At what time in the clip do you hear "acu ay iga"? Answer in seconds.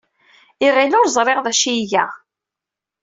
1.51-2.05